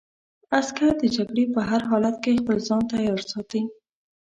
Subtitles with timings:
[0.59, 3.61] عسکر د جګړې په هر حالت کې خپل ځان تیار ساتي.